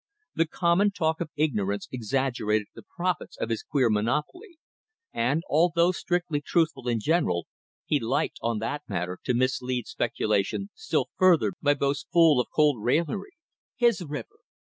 The 0.33 0.47
common 0.47 0.89
talk 0.89 1.21
of 1.21 1.29
ignorance 1.35 1.87
exaggerated 1.91 2.65
the 2.73 2.81
profits 2.81 3.37
of 3.37 3.49
his 3.51 3.61
queer 3.61 3.87
monopoly, 3.87 4.57
and, 5.13 5.43
although 5.47 5.91
strictly 5.91 6.41
truthful 6.41 6.87
in 6.87 6.99
general, 6.99 7.45
he 7.85 7.99
liked, 7.99 8.39
on 8.41 8.57
that 8.57 8.81
matter, 8.87 9.19
to 9.25 9.35
mislead 9.35 9.85
speculation 9.85 10.71
still 10.73 11.09
further 11.19 11.53
by 11.61 11.75
boasts 11.75 12.07
full 12.11 12.39
of 12.41 12.47
cold 12.51 12.81
raillery. 12.83 13.33
His 13.75 14.01
river! 14.01 14.39